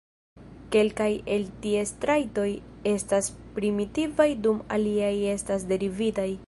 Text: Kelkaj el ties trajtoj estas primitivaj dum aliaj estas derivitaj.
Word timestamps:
Kelkaj 0.75 1.09
el 1.35 1.43
ties 1.65 1.91
trajtoj 2.05 2.47
estas 2.95 3.31
primitivaj 3.59 4.29
dum 4.47 4.67
aliaj 4.79 5.15
estas 5.37 5.73
derivitaj. 5.73 6.31